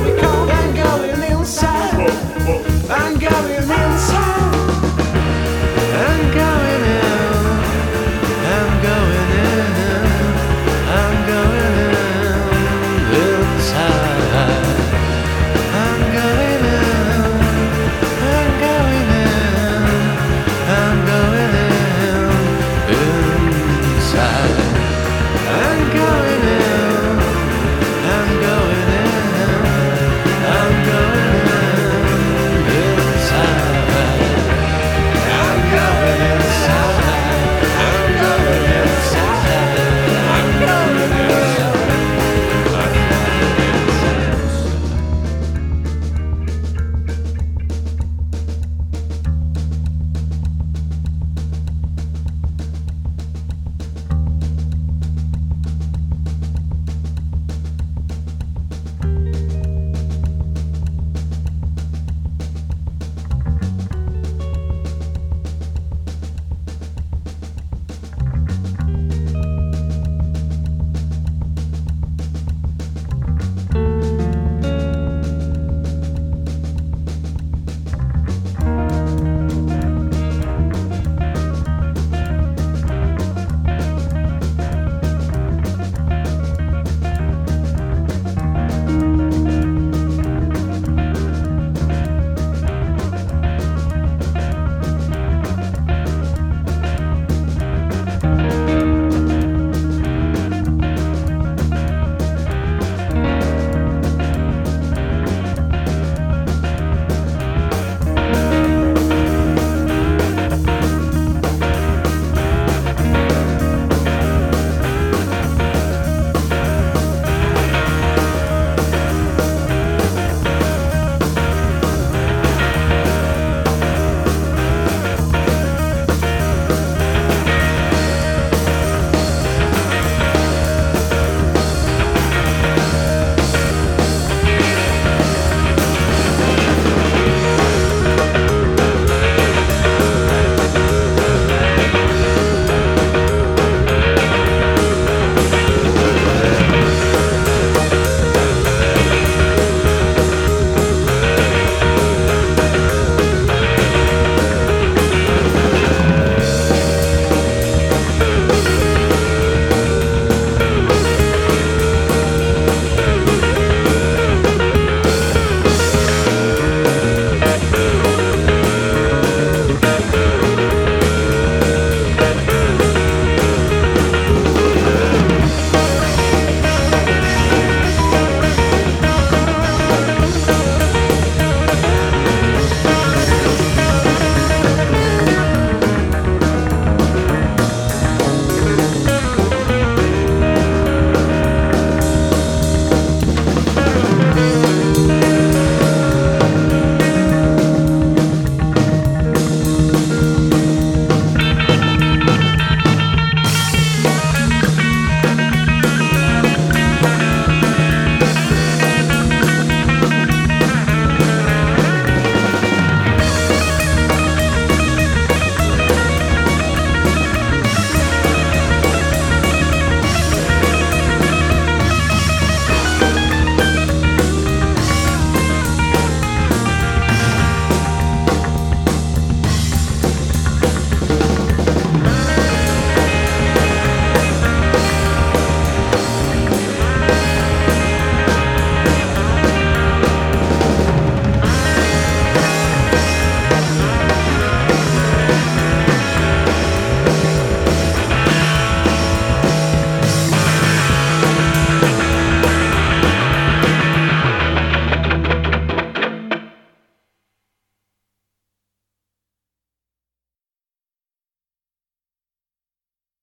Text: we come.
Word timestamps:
we 0.00 0.16
come. 0.20 0.31